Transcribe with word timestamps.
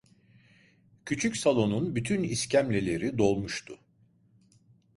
Küçük 1.05 1.37
salonun 1.37 1.95
bütün 1.95 2.23
iskemleleri 2.23 3.17
dolmuştu. 3.17 3.79